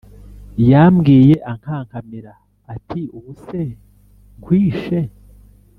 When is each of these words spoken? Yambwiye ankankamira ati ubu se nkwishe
Yambwiye 0.69 1.35
ankankamira 1.51 2.33
ati 2.75 3.01
ubu 3.17 3.31
se 3.45 3.61
nkwishe 4.39 4.99